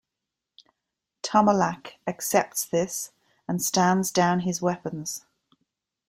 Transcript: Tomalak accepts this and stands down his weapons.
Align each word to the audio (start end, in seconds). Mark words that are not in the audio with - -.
Tomalak 1.21 1.97
accepts 2.07 2.65
this 2.65 3.11
and 3.47 3.61
stands 3.61 4.09
down 4.09 4.39
his 4.39 4.59
weapons. 4.59 5.25